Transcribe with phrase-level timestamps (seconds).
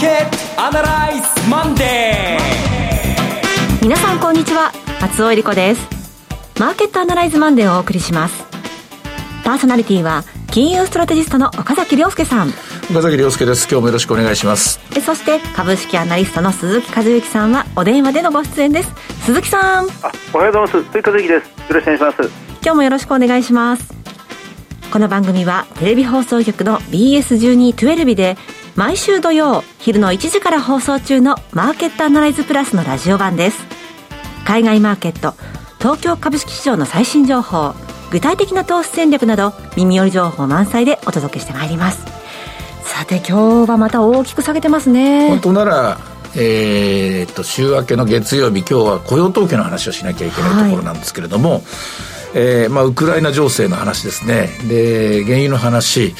[0.00, 3.82] ーケットアナライズマンデー。
[3.82, 4.72] 皆さんこんにちは。
[4.98, 5.86] 松尾英里子です。
[6.58, 8.46] マーケットアナライズマンデーをお送りします。
[9.44, 12.48] パーソナリティは金融ストラテジストの岡崎良介さん。
[12.90, 13.68] 岡崎良介です。
[13.70, 14.80] 今日もよろしくお願いします。
[15.04, 18.90] そして株式アナリストの鈴木一之さんはお電話でのご出演です。
[19.26, 19.84] 鈴木さん。
[19.84, 20.92] あおはようございます。
[20.92, 21.46] 鈴木一之です。
[21.46, 22.30] よろしくお願いします。
[22.62, 23.92] 今日もよろしくお願いします。
[24.90, 28.38] この番組はテレビ放送局の BS1212 で
[28.76, 33.58] 毎週土曜昼の1時から放送中のマーケットアナライズプラスのラジオ版です。
[34.44, 35.34] 海外マーケット
[35.78, 37.74] 東京株式市場の最新情報
[38.10, 42.04] 具体的な投資戦略など耳寄り情報満載でお届けしてまいります。
[42.84, 45.28] さて今日はまた大きく下げてますね。
[45.28, 45.98] 本当なら
[46.36, 51.62] えー、っと週明けの月曜日今日は雇用統計の話をしなきゃいけないところなんですけれども、はい、
[52.34, 54.48] えー、まあ、ウクライナ情勢の話ですね。
[54.68, 56.14] で原油の話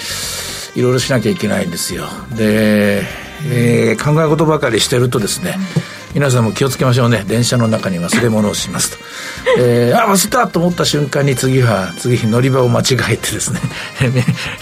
[0.75, 2.07] いろいろしなきゃいけないんですよ。
[2.37, 3.03] で、
[3.47, 5.57] えー、考え事ばかりしてるとですね、
[6.15, 7.25] 皆さんも気をつけましょうね。
[7.27, 9.05] 電車の中に忘れ物をしますと、
[9.59, 13.61] えー、あ忘れたと思った瞬間に次は次乗り場を間違えてですね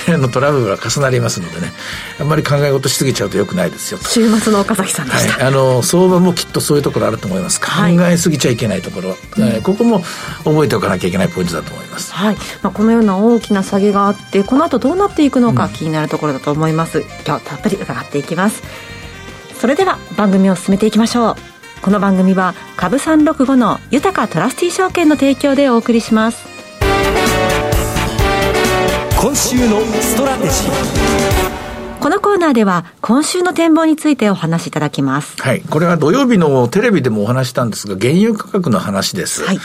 [0.18, 1.72] のトラブルが重なりますのでね。
[2.20, 7.66] あんまり考え事しすぎちゃうとよくないですよ週末の岡崎さんでした、はい、あの相場もきっとそういうところあると思います考
[8.08, 10.02] えすぎちゃいけないところ、はい、えー、ここも
[10.44, 12.36] 覚えておかなきゃいけないポイントだと思います、はい。
[12.62, 18.62] まあ、このような大きな下げがあってこの後どうなっていくのか気になるところだと思います、うん、今日たっぷり伺っていきます
[19.58, 21.34] それでは番組を進めていきましょう
[21.82, 26.46] この番組は株365の豊トラスティ証券の提供でお送りします
[29.20, 35.42] 今週のストラテジーこのコーナーでは今週の展望についてお話しいただきます。
[35.42, 35.62] はい。
[35.62, 39.42] これは土曜日のテレビでもお話したんですが、原油価格の話です。
[39.42, 39.58] はい。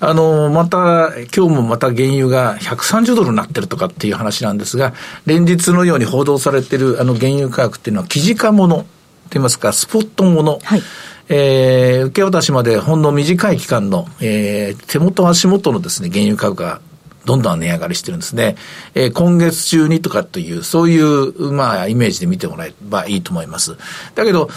[0.00, 4.94] あの、また、今日もまた原油が130ドルになってるとかっていう話なんですが、
[5.26, 8.84] 連日のように報道されているあの原油価格っていうのは、記事化もの
[9.26, 10.58] と言いますか、スポットもの。
[10.62, 10.82] はい。
[11.28, 16.80] えー、受け渡しまでほんの短い期間の、えー、手元足元のですね、原油価格が
[17.24, 18.56] どんどん値上がりしてるんですね。
[18.94, 23.76] えー、今月中にとかという、そういう、まあ、イメージで見てもらえばいいと思います。
[24.14, 24.48] だけど、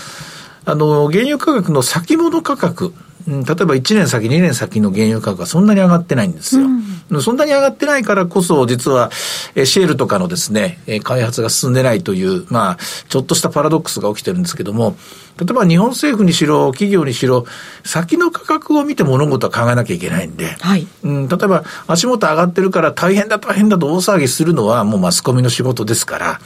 [0.66, 2.94] あの、原油価格の先物価格、
[3.30, 6.68] 例えば1年先、2年先の原油価格がそんなに上がってないんですよ。
[7.12, 9.12] うん、そんなに上がってないからこそ、実は、
[9.56, 14.98] えシェールとかのですね、え開発が進んでないという、まあ、ちょっとしたパラドックスが起きてるんですけども、
[15.38, 17.46] 例えば日本政府にしろ、企業にしろ、
[17.86, 26.40] 先の価格を見て物事は考えなきゃいけないんで、はい、うん、例えば足元上がってるから大変だ大変だと大騒ぎするのはもうマスコミの仕事ですから、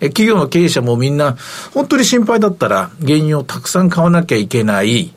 [0.00, 1.36] 企業の経営者もみんな、
[1.72, 5.12] 本当に心配だったら、原油をたくさん買わなきゃいけない、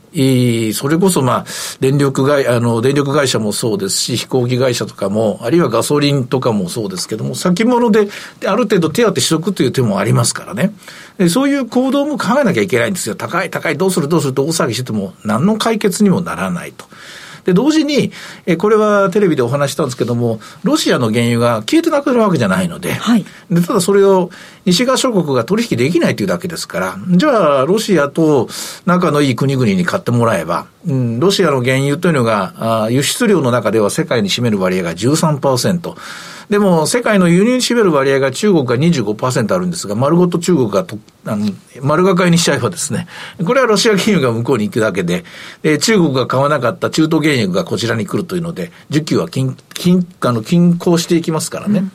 [0.74, 1.46] それこそまあ、
[1.80, 8.08] 電力会、あの、電力会社もそうですし、飛行機会社とかも、あるいはガソリンとかもそうですけども、先物で
[8.46, 10.74] ある程度手当てしとくという手もありますからね。
[11.30, 13.16] そういう行動も考えなきゃいけないんですよ。
[13.16, 16.86] 高い高い、どうするどうすると大騒ぎしてても、何の解決にもならないと。
[17.48, 18.12] で、同時に、
[18.46, 24.30] えこれはテレビでお話したんですけども、ロシアの原油が消えてなくなるわけじゃないので、はい、でただそれを
[24.66, 28.50] 西側諸国が取引できないというだけですから、じゃあ、ロシアと
[28.86, 35.96] 仲のいい国々に買ってもらえば、うん、ロシアの原油というのが、あ輸出量の中では世界に占める割合が13%。
[36.50, 43.08] でも、世界の輸入に占める割合が中国が25%あるんですが、丸ごと中国がと、あの、丸が買いにしちゃえばですね、
[43.46, 45.26] これはロシア原油が向こうに行くだけで、
[45.62, 51.80] で、中国が買わなかった中東原油がこちらに来るというので、需給は均、均、あの、均衡していきますからね。
[51.80, 51.92] うん、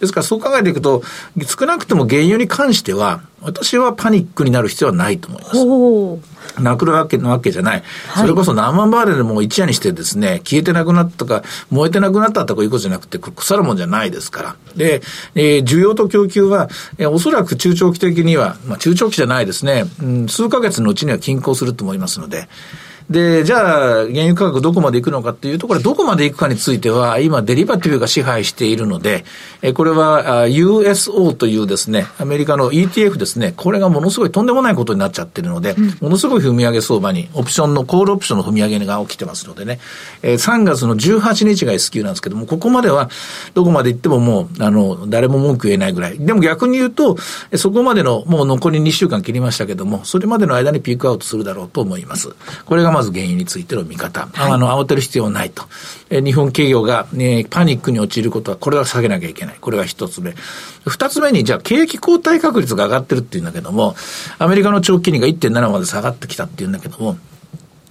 [0.00, 1.02] ですから、そう考えていくと、
[1.46, 6.20] 少なくとも原油に関しては、私はパニックになる必要はないと思いま
[6.56, 6.62] す。
[6.62, 7.82] なくるわけのわけじゃない。
[8.08, 14.56] はい、それこそ何万バーレルも一夜にしてですね、消えてなくなったとか、燃えてなくなったとかいうことじゃなくて、腐るもんじゃないですから。
[14.76, 15.02] で、
[15.34, 16.68] えー、需要と供給は、
[16.98, 22.48] えー、おそらく中長期的には、まあ中長期じゃないですね、うん、数ヶ月のうちには均衡すると思いますので、
[23.10, 29.24] で、じゃあ、原油価格どこまで行くのかっていうところどこまで行くかについては、今、デリバティブが支配しているので、
[29.60, 39.80] えこれは USO というですね、アメリカの ETF ですね、これがものすごいとんでもないことになっちゃってるので、うん、ものすごい踏み上げ相場に、オプションの、コールオプションの踏み上げが起きてますのでね、
[40.22, 43.10] え3月の18日が S q なんですけども、ここまでは、
[43.52, 46.18] どこまで行ってももう、あの、誰も文句言えないぐらい。
[46.18, 47.16] でも逆に言うと、
[47.56, 52.34] そこまでの、もう残り2週間切りましたけども、それまでの間にピークアウトするだろうと思います。
[52.64, 54.28] これがまず原因についての見方。
[54.32, 55.64] はい、あの、慌てる必要ないと。
[56.10, 59.56] え日本企業が、ね、パニックに陥ることは、これは下げなきゃいけない。
[59.60, 60.34] これが一つ目。
[60.86, 63.96] 二つ目に、じゃあ、景気後退確率が上がってるっていうんだけども、
[64.38, 67.18] アメリカの長期金利が1.7まで下がってきたっていうんだけども、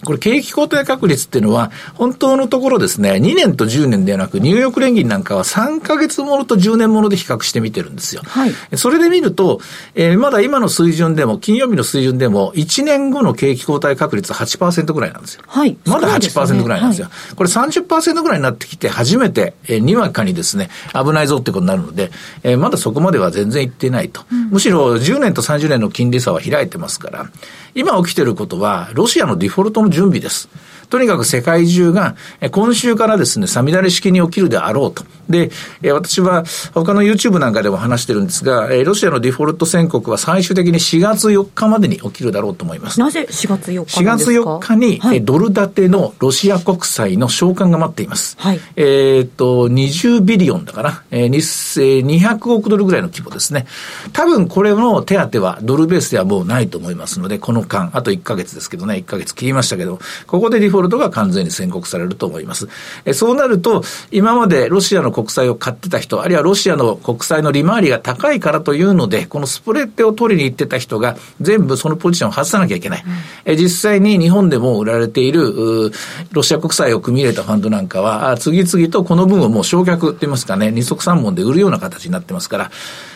[0.04, 8.22] これ、景気後退確率っていうのは、本当のところですね、2年と10年ではなく、ニューヨーク連銀なんかは3ヶ月ものと10年もので比較してみてるんですよ。
[8.26, 8.54] はい。
[8.76, 9.60] それで見ると、
[9.96, 15.44] えー、まだ今の水準でも、金曜日の水準でも、1年後の景気後退確率8%ぐらいなんですよ。
[15.48, 15.78] はい。
[15.86, 17.08] まだ8%ぐらいなんですよ。
[17.08, 22.12] すねはい、これ30%ぐらいになってきて、初めて、えー、にわかにですね、危ないぞってことになるので、
[22.44, 24.24] えー、まだそこまでは全然いっていないと。
[24.32, 27.30] うん、むしろ10年と30年の金利差は開いてますから、
[27.76, 30.50] 今起きてることは、ロシアのデフォルトの準備です。
[30.90, 32.16] とにかく世界中が、
[32.52, 35.04] 今週からですね、さみだれ式に起きるであろうと。
[35.28, 35.50] で、
[35.92, 36.44] 私は
[36.74, 43.00] 他の YouTube なんかでも話してるんですが、ロシアのデフォルト宣告は最終的に4月4日までに起きるだろうと思います。
[43.00, 48.36] なぜ4月4日4月4日に、はい、ドル建てのロシア国債の償還が待っています。
[48.40, 53.66] はい、えっと、20ビリオンだから、えー、200億ドルぐらいの規模ですね。
[54.12, 62.68] 多分これの手当はドルベースではもうないと思いますので、この間、あと1ヶ月ですけどね、1ヶ月切りましたけど、ここでデフォルトが完全に宣告されると思います。
[63.06, 73.04] えそうなると、今までロシアの国債を買ってた人、あるいはロシアの国債の利回りが高いからというので、このスプレッドを取りに行ってた人が全部そのポジションを外さなきゃいけない。
[73.06, 73.10] う
[73.50, 75.92] ん、え実際に日本でも売られている、
[76.32, 82.72] ロシア国債を組み入れたファンドなんかは、次々とこの分をもう焼却って言いますかね、二足三本で売るような形になってますから、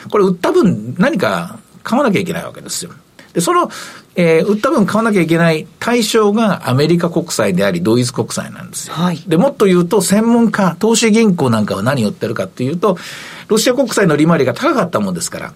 [0.10, 2.92] これ売った分何か買わなきゃいけないわけですよ。
[3.34, 3.70] で、その、
[4.20, 8.96] えー、売った分買わなきゃいけない対象がアメリカ国債であり、ドイツ国債なんですよ。
[8.96, 12.98] はい、で、もっと言うと、専門家、投資銀行なんかは何を売ってるかっていうと、
[13.48, 15.54] ロシア国債の利回りが高かったもんですから、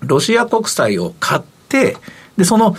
[0.00, 1.96] ロシア国債を買って、
[2.36, 2.76] で、その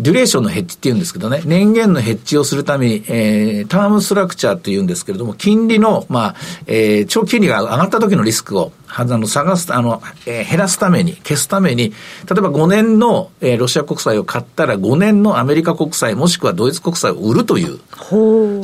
[0.00, 6.34] デュレーションのヘッジって言うんですけどね、年限のヘッジをするために、えー、タームストラクチャーって言うんですけれども、金利の、まあ、
[6.66, 11.94] えー、長期金利が上がった時のリスクを、あの、探す、あの、えー、減らすために、消すために、例
[12.38, 17.78] えば5年の、えー、ロシア国債を買ったら5年のアメリカ国債、もしくはドイツ国債を売るという、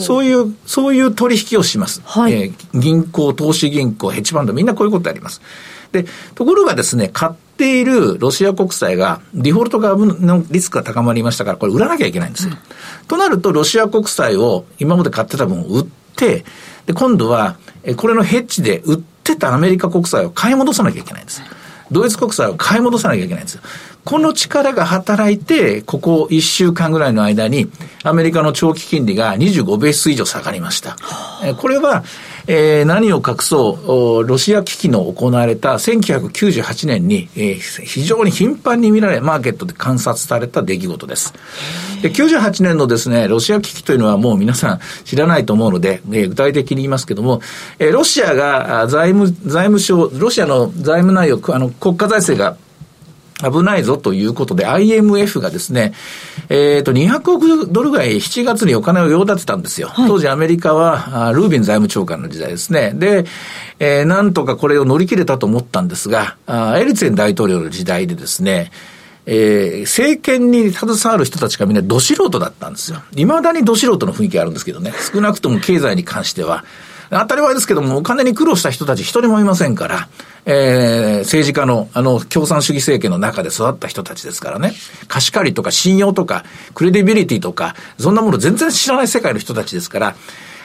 [0.00, 2.00] そういう、そういう取引をします。
[2.04, 5.42] はい、えー、銀行、投資銀行、ヘッジファンド、みんなこういうことあります。
[5.92, 12.54] で、ところがですね、買っているロシア国債が、デフォルト株のリスクが高まりましたから、これ売らなきゃいけないんですよ。
[12.54, 16.44] うん、となると、ロシア国債を今まで買ってた分を売って、
[16.86, 17.56] で、今度は、
[17.96, 21.42] これのヘッジで売ってたアメリカ国債を買い戻さなきゃいけないんです。
[21.90, 23.60] ドイツ国債を買い戻さなきゃいけないんです。
[24.04, 27.70] この力が働いて、ここ1週間ぐらいの間に、
[28.02, 30.96] アメリカの長期金利が25ベース以上下がりました。
[31.58, 32.04] これは、
[32.48, 41.34] えー、何を隠そう、ロシア危機の行われた1998年に、えー、非常に頻繁に見られ、マーケットで観察された出来事です。
[42.02, 47.40] で、98年のですね、ロシア危機というのはもう皆さん知らないと思うので、えー、具体的に言いますけども、
[47.78, 52.56] えー、ロシアが財務、財務省、ロシアの財務内容、あの、国家財政が
[53.42, 55.92] 危ないぞということで IMF がですね、
[56.48, 59.88] えっ、ー、と、200億ドルぐらい7月にお金を用立てたんですよ。
[59.88, 62.92] はい、当時アメリカはルービン財務長官の時代ですね。
[62.94, 63.26] で、
[63.78, 68.70] えー、なんとかこれを乗り切れたと思ったんですが、エリツェン大統領の時代でですね、
[69.26, 73.02] えー、政権に携わる人たちがみんなど素人だったんですよ。
[73.10, 74.92] 未だにど素人の雰囲気あるんですけどね。
[75.12, 76.64] 少なくとも経済に関しては。
[77.10, 80.08] 当たり前ですけども、お金に苦労した人たち一人もいませんから、
[80.44, 84.72] えー、政治家の、あの、共産主義政権の中で育った人たちですからね。
[85.08, 86.44] 貸し借りとか信用とか、
[86.74, 90.16] クレディビリティとか、そんなもの全然知らない世界の人たちですから、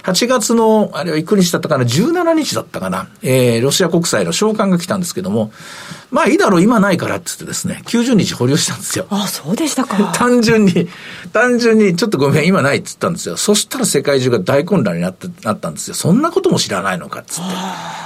[0.03, 5.51] 8月の、あれはいく日だったかな、17日だったかな、えー、ロシア国債の召喚が来たんですけども、
[6.11, 9.05] まあいいだろう、今ないからって言ってですね、90日保留したんですよ。
[9.09, 9.97] あそうでしたか。
[10.13, 10.89] 単純に、
[11.31, 13.37] 単純に、ちょっとごめん、今ないって言ったんですよ。
[13.37, 15.93] そしたら世界中が大混乱になって、なったんですよ。
[15.93, 17.51] そんなことも知らないのかっつって。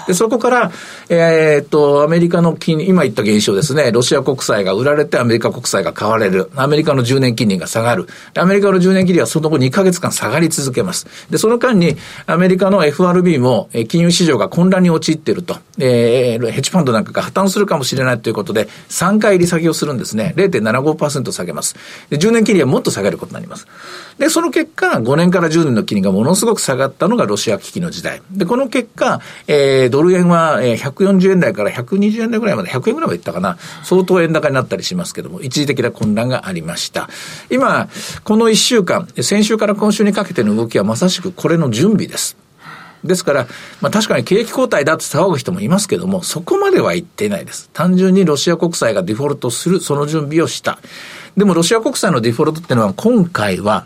[0.08, 0.72] で、そこから、
[1.10, 6.52] えー、っと、アメリカの金、今言った現象ですね、ロシア国債が売られてアメリカ国債が買われる。
[6.56, 8.08] アメリカの10年金利が下がる。
[8.36, 11.08] アメリカの10年金利はその後2ヶ月間下がり続けます。
[11.32, 11.98] で、その間に、
[12.28, 15.58] アメリカの FRB も、金融市場が混乱に陥っていると。
[15.80, 20.34] えー、ヘッジファンドなんかが破綻するかもしれないれないということで、3回利下げをするんですね。
[20.38, 21.76] 0.75%下げます。
[22.10, 23.68] で、10年金利はもっと下げることになります。
[24.18, 28.22] で、その結果、5年から10年の金利がものすごく下がったのがロシア危機の時代。
[28.32, 33.58] で、この結果、えー、ドル円は、140円台から120円台ぐらいまで、100円ぐらいまでいったかな。
[33.84, 37.10] 相当円高になったりしますけども、一時的な混乱がありました。
[37.50, 37.90] 今、
[38.24, 42.45] この1週間、先週から今週にかけての動きはまさしくこれの準備です。
[43.06, 43.48] ですから、
[43.82, 47.70] まあ確かに景気後退だって騒ぐ人もいますけども、そこまでは言っていないです。
[47.74, 50.80] 単純にロシア国債がデフォルトする、その準備をした。
[51.38, 53.86] でもロシア国債のデフォルトっていうのは今回は、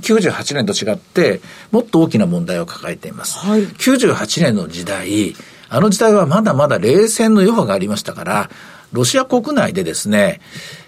[0.00, 1.40] 98年と違って、
[1.70, 3.38] もっと大きな問題を抱えています。
[3.38, 5.34] はい、98年の時代、
[5.68, 8.50] あの時代はまだまだ冷戦の余波がありましたから、
[8.92, 10.40] ロシア国内でですね、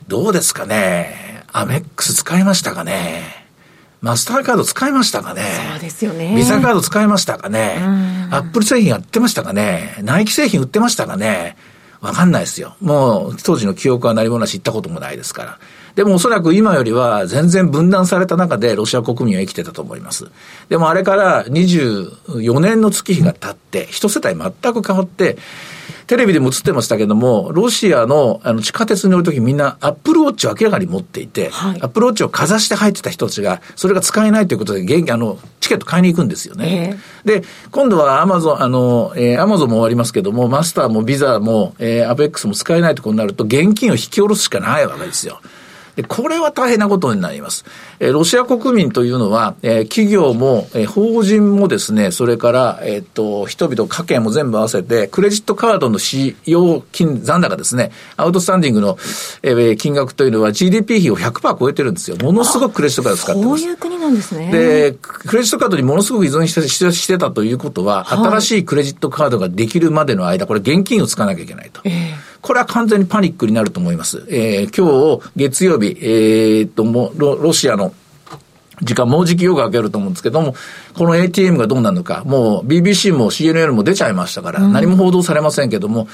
[0.07, 3.48] どうですかね、アメックス使いましたかね。
[4.01, 5.43] マスターカード使いましたかね？
[5.73, 6.35] そうですよね。
[6.37, 7.79] ビザカード使いましたかね？
[8.31, 9.97] アップル製品やってましたかね？
[10.03, 11.57] ナイキ製品売ってましたかね？
[12.01, 12.77] わかんないですよ。
[12.81, 15.59] もう、当時の記憶は何もなし行ったこともないですから。
[15.97, 20.31] でもおそらく今よりは全然分断された中でロシア国民は生きてたと思います。
[20.69, 25.39] でもあれから24年の月日が経って、一世帯全く変わって、
[26.09, 36.99] テレビでも映ってましたけども、ロシアのあの地下鉄に乗るときみんなアップルウォッチを明らかに持っていて、はい、アップルウォッチをかざして入ってた人たちが、それが使えないということで、現あの、チケット買いに行くんですよね。
[37.27, 45.43] えー、で、今度はアマゾン、あの、えー、アマゾンも終わりますけども、マスターもビザも、えー、アベックスも使えないところになると、現金を引き下ろすしかないわけですよ。
[45.99, 47.65] で、これは大変なことになります。
[47.99, 58.97] えー、ロシア国民というのは、えー、企業も、えー、法人もですね、それから、えっ、と、人々、家計も全部合わせて、クレジットカードの使用金、残高ですね、アウトスタンディングの、
[59.43, 62.17] えー、金額というのは GDP 比を100%超えてるんですよ。
[62.17, 63.63] ものすごくクレジットカード使ってます。
[63.63, 64.53] そういう国なんですね。
[64.53, 71.81] で、クレジットカードにものすごく依存してしてしてたということは、はい、新しいクレジットカードができるまでの間、これ現金を使わなきゃいけないと。
[71.83, 74.25] えーこれは完全にパニックになると思います。
[74.29, 77.93] えー、今日、月曜日、えー、っと、もロ、ロシアの
[78.83, 80.55] 時間、もうじきよく開けると思うんですけども、
[80.95, 86.09] この ATM がどうなるのか、もう BBC も CNN も出ちゃいましたから、何も報道されませんけども、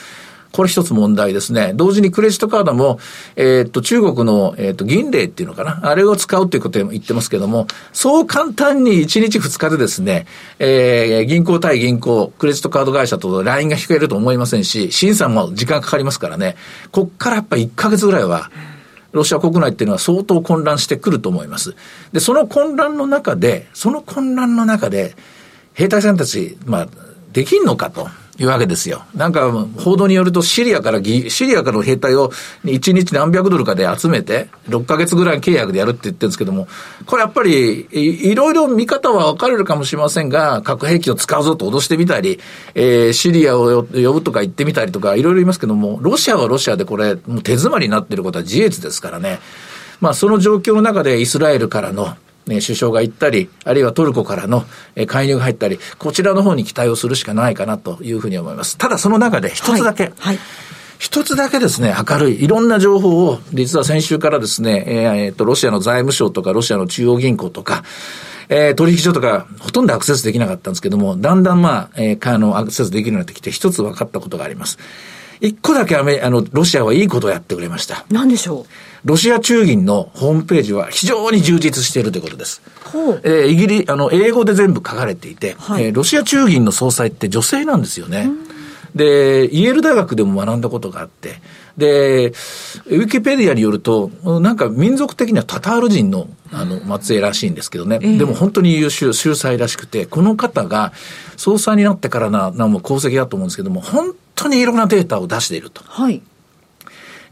[0.55, 1.73] これ一つ問題ですね。
[1.75, 3.01] 同時にクレジットカードも、
[3.35, 5.81] えー、っと、中国の、えー、っと、銀霊っていうのかな。
[5.83, 10.27] あれを使うっていうことを言ってますけども、そう簡単に1日2日でですね、
[10.61, 16.55] えー、銀行対銀行、クレジットカード会社と LINE が引けると思いませんし、審査も時間かかりますからね。
[16.93, 18.53] こっからやっぱ1ヶ月ぐらいは、
[19.11, 21.75] ロシア国内っていうのは相当混乱してくると思います。
[22.13, 25.17] で、その混乱の中で、その混乱の中で、
[25.73, 26.89] 兵隊さんたち、まあ、
[27.33, 28.09] できんのかと。
[28.38, 29.05] いうわけですよ。
[29.14, 32.31] なんか、報道によるとシリアから、シリアからの兵隊を
[32.64, 36.67] 1日何百ドルかで集めて、6ヶ月ぐらい契約でやるって言ってるんですけども、
[37.07, 42.41] これやっぱり、いろいろ見方は分かれるかもしれませんが、核兵器を使うぞと脅してみたり、
[42.75, 49.38] えー、シリアを呼ぶとか言ってみたりとか、いろいろ言いますけども、ロシアはロシアでこれ、もう手詰まりになっていることは事実ですからね。
[50.00, 54.65] まあ、その状況の中でイスラエルからの、首相が行ったり、あるいはトルコからの
[55.07, 58.79] 介入が入ったり、こちらの方に期待をするしかないかなというふうに思います。
[58.79, 60.39] ただその中で一つだけ、はい、はい
[60.99, 67.85] 一つだけですね、明るい、いろんな情報を、実は先週からですね、えー、っと、ロシアの財務省とか、ロシアの中央銀行とか、
[68.49, 74.79] えー、取引所とか、ほとんどアクセスできなかったんですけども、だんだんまあ、えー、あの、アクセスできるようになってきて、一つ分かったことがあります。
[75.47, 78.05] 一個だけアメ、あの、ロシアはいいことをやってくれました。
[78.11, 78.65] 何でしょう？
[79.05, 82.63] ロシア中銀のホームページは非常に充実しているということです。
[83.23, 88.31] えー、イギリあの、英語で全部書かれていて、はい、えー、ロシア中銀の総裁って女性なんですよね。
[88.95, 91.41] で、イェール大学でも学んだことがあって、
[91.77, 94.11] で、ウィキペディアによると、
[94.41, 97.99] なんか民族的にはタタール人の、あの、末裔らしいんですけどね。
[98.01, 100.93] えー、でも本当に優秀、秀才らしくて、この方が
[101.37, 105.83] 総裁になってからな、なも功績だと思うんですけども、本当にいろんなデータを出していると。
[105.85, 106.23] はい。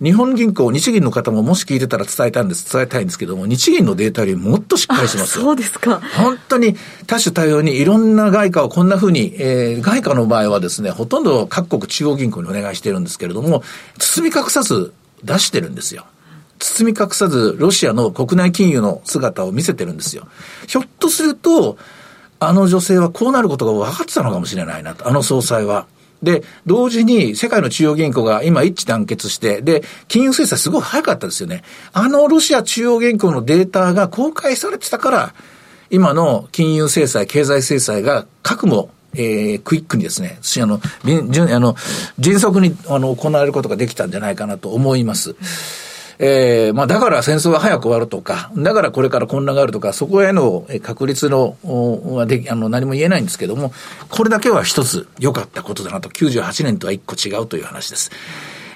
[0.02, 6.00] 日本銀行、日銀の方ももし聞いてたら伝えたんです、伝えたいんですけども、日銀のデータよりもっとしっかりしますそうですか。
[6.16, 13.62] 本当に多種多様にいろんな外貨をこんなふうに、えー、外貨の場合はですね、ほとんど各国中央銀行にお願いしてるんですけれども、
[14.00, 14.92] 包み隠さず
[15.23, 16.04] 出してるんですよ。
[16.59, 20.26] 包み隠さずロシアの国内金融の姿を見せてるんですよ。
[20.66, 21.76] ひょっとすると、
[22.40, 25.87] あの女性はこうなることが分かってたのかもしれないなと、あの総裁は。
[26.23, 31.62] で、同時に世界の中央銀行が今一致団結して、で、金融制裁すごい早かったですよね。
[31.93, 35.35] あのロシア中央銀行のデータが公開されてたから、
[35.91, 40.81] 今の金融制裁、経済制裁が核もえー、クイックにですね、あの、
[41.55, 41.76] あの
[42.19, 45.37] 迅速にあの行われることができたんじゃないかなと思います。
[46.25, 53.73] えー、まあだから戦争は早く終わるとか、だからこれから混乱があるとか、そこへの確率の、はであの何も言えないんですけども、
[54.09, 58.12] これだけは一つ良かったことだなと、98年とは一個違うという話です。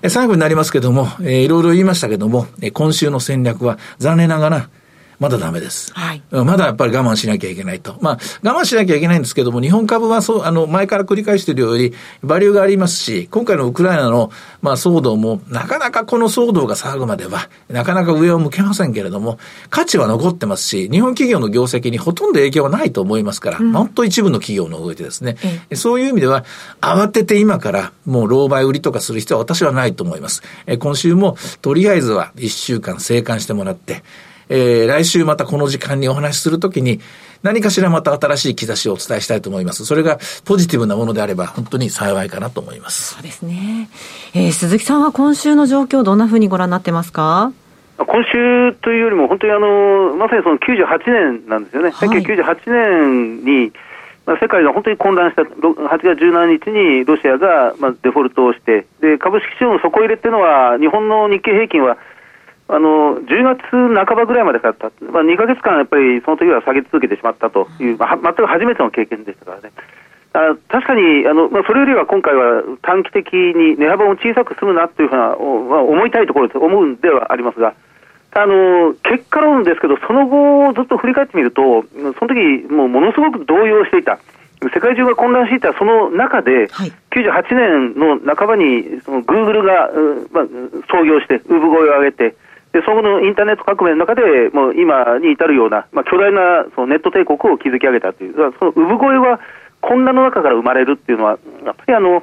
[0.08, 4.68] 最後になりますけども、えー、いろいろ言いましたけども、今週の戦略は残念ながら、
[5.18, 5.92] まだダメです。
[5.94, 6.22] はい。
[6.30, 7.96] まだやっぱり我慢しなきゃいけないと。
[8.00, 14.30] まあ、我慢しなきゃいけないんですけども、日本株はそう、あの、前から繰り返しているより、バリューがありますし、今回のウクライナの、
[14.60, 19.38] まあ、騒動も、なかなかこの騒動が騒ぐまでは、なかなか上を向けませんけれども、
[19.70, 25.36] 価値は残ってますし、日本企業の業績にほとんど影響はないと思いますから、うん、本当一部の企業の上でですね、
[25.70, 26.44] うん、そういう意味では、
[26.80, 30.42] 慌てて今から、もう狼狽売りとかする必要は私はないと思います。
[30.66, 34.02] え今週も、とりあえずは一週間生還してもらって、
[34.48, 37.00] えー、来週またこの時間にお話しするときに、
[37.42, 39.84] 何かしらまた新しい兆しをお伝えしたいと思います。
[39.84, 43.14] それがポジティブなものであれば、本当に幸いかなと思います。
[43.14, 43.88] そうですね。
[44.34, 47.52] えー、鈴木さんは今週の状況、どんなふうにご覧になってますか？
[47.98, 53.72] 今週というよりも、本当にあのまさにその98年なんですよね、はい、1998年に、
[54.26, 61.96] まあ、世界が本当に混乱した、8月17日にロシアが、まあ、デフォルトをして、で株式市場の底入れっていうのは、日本の日経平均は、
[62.68, 69.72] あの10月半ばぐらいまでかかった、まあ、2か月間、やっぱりその時は下げ続けてしまったという、まあ、全く初めての経験でしたからね。
[70.32, 75.36] あ確かにあの、まあ、それよりは今回は短期的に値幅も小さく済むなというふうな、まあ、
[75.80, 77.74] 思いたいところと思うんではありますが、
[78.32, 81.84] あの結果論ですけど、その後、ずっと振り返ってみると、
[82.18, 84.18] その時もうものすごく動揺していた。
[84.60, 89.90] 世界中が混乱していたその中で、はい、98年の半ばにそのグーグルが、
[90.32, 90.44] まあ、
[90.90, 92.34] 創業して、産声を上げて、
[92.72, 99.40] でそのインターネット革命の中で、もう今に至るような、まあ、巨大なそのネット帝国を築き上げたという、その産声は
[99.80, 102.22] 混乱の中から生まれるっていうのは、やっぱりあの、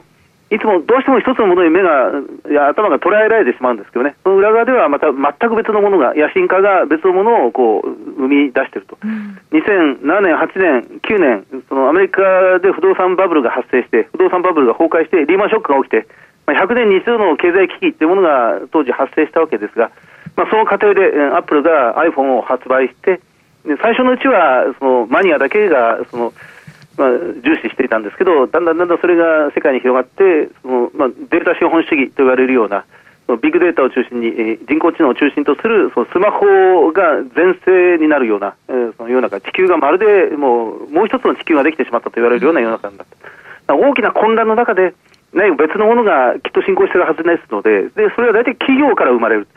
[0.53, 2.13] いつもどうしても一つのものに目が、
[2.45, 7.89] いや頭が捉えられてしまうんですけどね、その裏側ではまた全く別のものが、野心家が別のものをこう
[8.21, 12.21] 生み出していると、うん、2007年、8年、9年、そのアメリカ
[12.59, 16.05] で不動産バブルが発生して、不動産バブルが崩壊して、リーマンショックが起きて、
[16.45, 19.89] まあ、100年に一度の経済危機っていうものが当時発生したわけですが、
[20.35, 21.01] まあ、その過程で
[21.35, 23.19] アップルが iPhone を発売して、
[23.81, 26.33] 最初のうちはそのマニアだけがその、
[26.97, 27.09] まあ、
[27.43, 32.85] 重視していたんですけど、だんだんだんだんそれが世界に広がって、そのまあ、データ資本主義と言われるような、
[33.27, 43.07] ビッグデータを中心に、え、人工知能を中心とするそのスマホが全盛になるような、えー、その世の中、地球がまるでもうもう一つの地球ができてしまったと言われるような世の中になっ
[43.67, 43.75] た。
[43.75, 44.93] 大きな混乱の中で、
[45.33, 49.47] ね、別のものがきっと進行してるはずですのでで、それは大体企業から生まれる。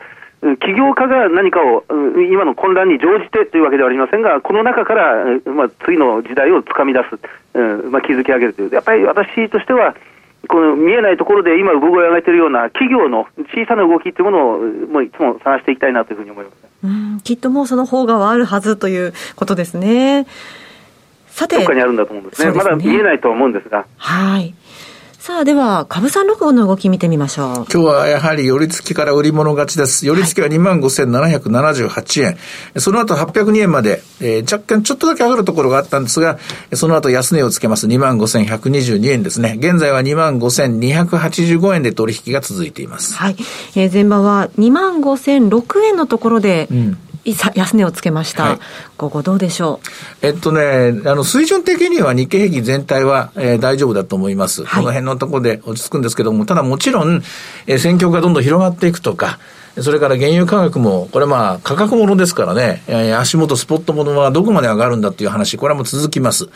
[0.41, 1.83] 企業家が何かを
[2.29, 9.95] 今の混乱に乗じてというわけではありませんが、この中から、まあ、次の時代をつかみ出す、まあ、築き上げるという、やっぱり私としては、
[10.47, 20.27] この見えないところで今、産声を上げているような企業の小さな動きというものをもういつも探していきたいなというふうに思います、うんきっともうその方があるはずということですね。
[21.27, 22.51] さて、どっかにあるんだと思うんですね。
[22.51, 23.85] すねまだ見えないと思うんですが。
[23.97, 24.53] はい。
[25.27, 27.55] さあ、では、株三六五の動き見てみましょう。
[27.55, 30.07] 今日はやはり寄り付きから売り物勝ちです。
[30.07, 32.25] 寄り付きは25,778円。
[32.27, 36.39] はい、その後802円まで、えー、若干ちょっとだけ上がるところがあったんですが、
[36.71, 37.87] その後安値をつけます。
[37.87, 39.57] 25,122円ですね。
[39.59, 43.13] 現在は25,285円で取引が続いています。
[43.15, 43.35] はい。
[43.75, 46.97] えー、前場は25,006円のところで、うん
[47.55, 48.59] 安値をつけました、はい、
[48.97, 49.79] ここどうでしょ
[50.21, 50.25] う？
[50.25, 57.21] えっとね、あの水準的には日経平均全体は、えー、大丈夫だと思います、はい、この辺のところで落ち着くんですけども、ただもちろん、
[57.67, 59.39] えー、戦況がどんどん広がっていくとか、
[59.79, 66.45] それから原油価格も、これまあ価格ものですからね、えー、足元スポットものはどこまで上がるんだっていう話、これはもう続きます。
[66.45, 66.51] うん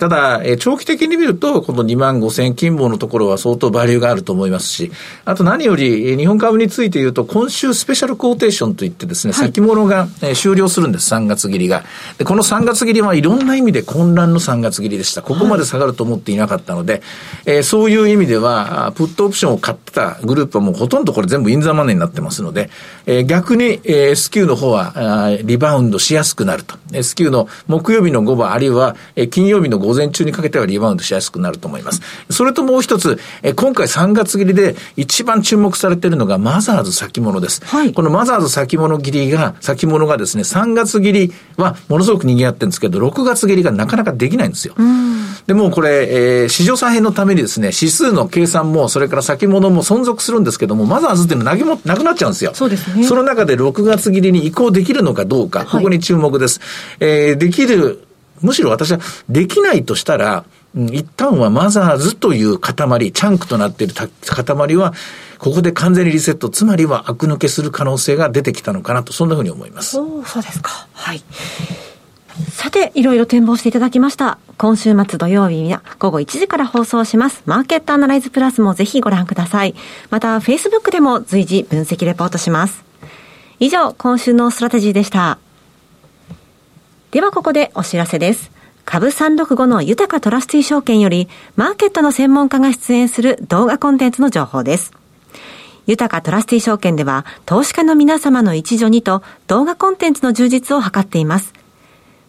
[0.00, 4.90] ただ、えー、長期的に見ると、この2万5千金棒のところは相当バリューがあると思いますし、
[5.26, 11.84] あと何より、日本株について言うと、今週スペシャルコーテーションといってですね、はい、先物が、えー、終了するんです、3月切りが。
[12.16, 15.20] で、この3月切りはいろんな意味で混乱の3月切りでした。
[15.20, 17.02] ここまで下がると思っていなかったので、はい、
[17.44, 22.70] えー、そういう意味では、プットオプションを買ってたグループはもうほとんどこれ全部インザマネーになってますので、
[23.04, 26.76] えー、逆に、えー、S q の方はあリバウンドしやすくなると。
[26.92, 32.00] S q の木曜日の午後あるいは、えー、金曜日の午前中にかけてはリバウンドしやすくなると思います。
[32.30, 37.60] それともう一つ、え今回3月切りで一番注目されているのがマザーズ先物です。
[37.64, 44.74] はい、このマザーズ先物切りが、先物がですね、3月切りはものすごく賑わってるんですけど、6月切りがなかなかできないんですよ。
[45.46, 52.52] でもこれ、えー、市場再編のためにですね、指数の計算も、それから先物も存続するんですけども、マザーズっていうのはなもなくなっちゃうんですよ。
[52.54, 53.02] そうですね。
[53.02, 56.60] その中で6月切りに移行できるのかどうか、ここに注目です。
[56.60, 58.04] はい、えー、できる、
[58.42, 58.98] むしろ私は
[59.28, 62.76] できないとしたら、一旦はマザーズという塊、
[63.12, 64.94] チャンクとなっている塊は、
[65.38, 69.92] ここで完全にリセット、つまりは悪抜けする可能性が出てきたのかなと、そんなふうに思います。
[69.92, 70.86] そうですか。
[70.92, 71.22] はい。
[72.52, 74.38] さて、いろいろ展望していただきました。
[74.58, 77.42] 今週末土曜日や午後1時から放送します。
[77.46, 79.74] マーケットアナライズプラスもぜひご覧ください。
[80.10, 82.84] また、Facebook でも随時分析レポートします。
[83.58, 85.38] 以上、今週のストラテジーでした。
[87.10, 88.52] ではここでお知らせです。
[88.84, 94.92] 株365の豊トラスティ証券より、マーケットの専門家が出演する動画コンテンツの情報です。
[95.86, 101.52] 豊トラスティ証券では、投資家の皆様の一助にと、動画コンテンツの充実を図っています。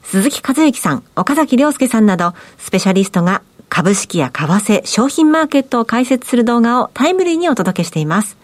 [0.01, 8.35] 鈴木和之さん、岡崎亮介さんなど、スペシャリストが株式や為替、商品マーケットを解説する動画をタイムリーにお届けしています。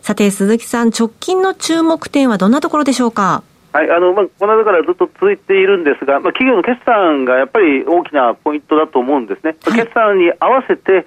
[0.00, 3.42] さて、鈴木さん、直近の注目点はどんなところでしょうか？
[3.76, 11.04] はいあのまあ、この間からずっと続いているんですが、まあ、企業の決算がやっぱり大きなポイントだと思うんですね、はい、決算に合わせて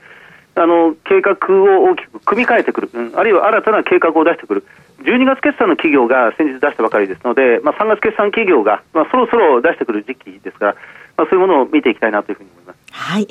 [0.54, 4.66] あの計画を大きく組み替えてくる、うん、あるいは新たな計画を出してくる、
[5.02, 10.76] 12月決算の企業が先日出したばかりですので、まあ、3月決算企業が、まあ、そろそろ出してくる時期ですから、
[11.18, 12.78] まあ、そういうものを見ていきたいなというふうに思います。
[12.92, 13.28] はい。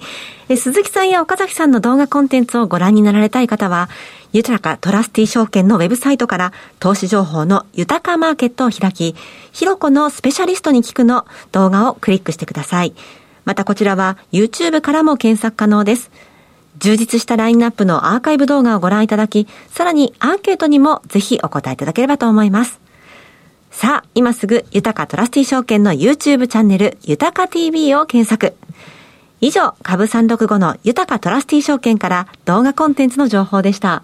[0.48, 3.88] え鈴木さんや岡崎さんの動画コンテンツをご覧になられたい方は、
[4.32, 9.14] 豊かトラスティ証券のウェブサイトから投資情報の豊かマーケットを開き、
[9.52, 12.94] ひろこのスペシャリストに聞くの動画をクリックしてください。
[13.44, 16.10] またこちらは YouTube からも検索可能です。
[16.78, 22.78] 充実したラインナップのアーカイブ動画をご覧いただき、さらにアンケートにもぜひお答えいただければと思います。
[23.70, 28.54] さあ、今すぐ、豊かトラスティ証券の YouTube チャンネル、豊か TV を検索。
[29.40, 34.02] 以上、株365の豊かトラスティ証券から動画コンテンツの情報でした。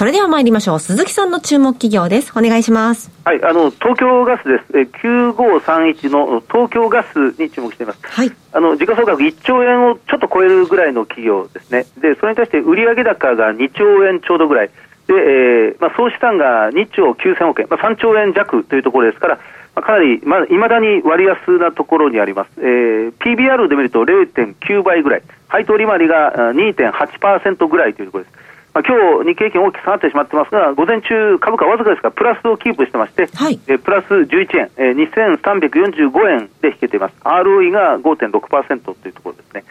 [0.00, 0.80] それでは参りましょう。
[0.80, 2.32] 鈴木さんの注目企業です。
[2.34, 3.10] お願いします。
[3.22, 4.64] はい、あの、東京ガスです。
[4.72, 7.98] え、9531の東京ガスに注目しています。
[8.04, 8.32] はい。
[8.54, 11.84] あの、時価総額1兆円をちょっと超えるぐらいの企業ですね。
[12.00, 14.68] で、それに対して売上高が2兆円ちょうどぐらい。
[14.68, 14.72] で、
[15.12, 22.48] えー、まあ、総資産が2兆9000億円、まあ、3兆円弱というところですから、まあ、かなり、まあ、未だに割安なところにあります。
[22.56, 25.22] えー、PBR で見ると0.9倍ぐらい。
[25.48, 28.49] 配当利回りが2.8%ぐらいというところです。
[28.72, 37.14] まあ、今日日経平均大きく下がってしまってますが、午前中、株価わずかですが、プラスをキープしてまして、はい、えプラス11円、えー、2345円で引けています。
[37.24, 39.64] ROE が5.6%というところですね。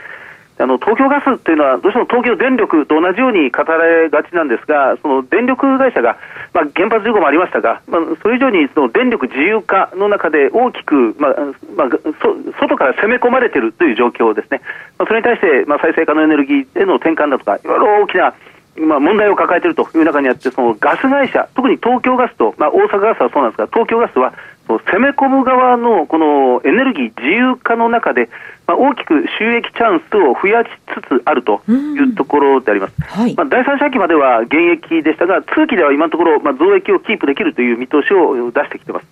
[0.60, 6.18] あの東京ガスというのは、どうしても東京電力と同じように語られがちなんですが、その電力会社が、
[6.54, 11.36] まあ、原発事故もありましたが、まあ、それ以上にその電力自由化の中で大きく、まあ
[11.80, 14.60] まあ、そ外から攻め込まれているという状況ですね、
[14.98, 18.36] まあ、それに対して、まあ、再生可能エネルギーへの転換だとか、いろいろ大きな
[18.80, 24.34] まあ、問題を抱えているという中にあって、そのガス会社、特に東京ガスと、まあ、大阪ガスはそうなんですが、東京ガスは、
[24.68, 28.30] 攻め込む側のこのエネルギー自由化の中で、
[28.68, 32.94] まあ、大きく収益チャンスを増やしつつあるというところであります。
[33.02, 39.08] はい、まあ、第三者期までは現役でしたが、通期では今のところ、まあ、増益をキープできるという見通しを出してきています。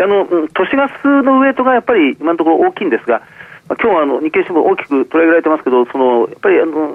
[0.00, 3.20] あの都市ガスのウエイトがやっぱり今のところ大きいんですが、
[3.68, 6.94] まあ、今日はあの日経新聞大きく取り上げられてますけど、そのやっぱりあの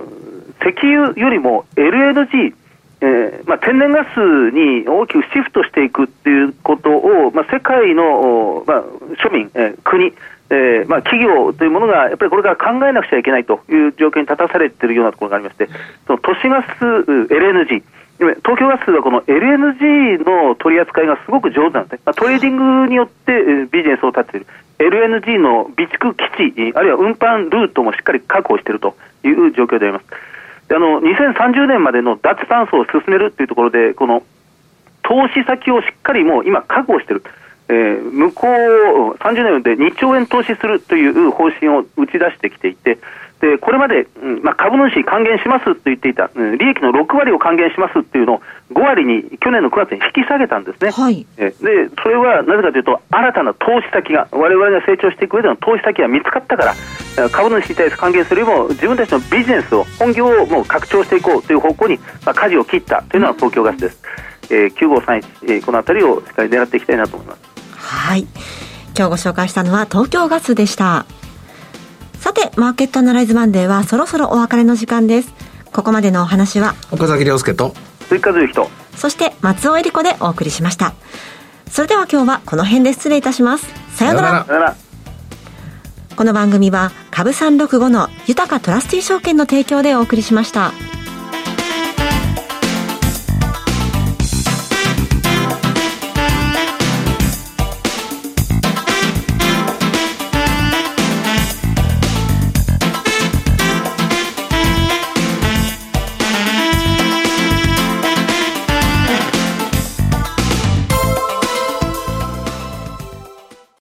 [0.62, 2.54] 石油よりも LNG、
[3.02, 4.18] えーまあ、天然ガス
[4.52, 8.84] に大きくシフトしていくっていうことを、まあ、世界の、まあ、
[9.22, 10.14] 庶民、えー、国、
[10.50, 15.68] えーまあ、企業というものがやっぱりこれから考えなくちゃいけないという状況に立たされているようなところがありまして、
[16.08, 17.84] その都市ガス、LNG、
[18.20, 23.34] 東京ガスはこの LNG の取り扱いがすごく上手なんですね、まあ、トレーディングによって
[23.72, 24.48] ビジネスを立てている、
[24.80, 30.06] LNG の備蓄基地、あるいは運搬ルートもしっかり確保しているという状況であります。
[30.70, 34.24] あの2030年までの脱炭素を進めるというところで、この
[35.04, 37.24] 投資先をしっかりもう今、確保している。
[37.70, 42.98] えー、向こう30年で2兆円投資するという方針を打ち出してきていて、
[43.44, 50.92] でこれまで、うんまあ、株主還元しますと言っていた、うん、利益の6割を還元しますっていうのを5割に去年の9月に引き下げたんですね。
[50.92, 56.74] はい、えでそれはなぜかというと、新たな投資先が、我々が成長していく上での投資先が見つかったか
[57.18, 64.02] ら、株主に対して還元するよりも、自分たちのビジネスを、本業をもう拡張していこうという方向に、まあ、舵を切ったというのは東京ガスです。
[64.50, 67.40] えー、9531、えー、この辺りをしっかり狙っていきたいなと思います。
[67.76, 68.22] はい。
[68.96, 71.06] 今日ご紹介したのは東京ガスでした。
[72.58, 75.34] マーケットアナライズマンデーはそろそろお別れの時間です。
[75.72, 77.74] ここまでのお話は、岡崎亮介と、
[78.10, 80.94] 追加随人、そして松尾恵里子でお送りしました。
[81.70, 83.68] それでは今日はこの辺で失礼いたします。
[83.96, 84.46] さようなら。
[84.46, 84.76] さよなら
[86.16, 90.72] この番組は株365の豊かトラスティ証券の提供でお送りしました。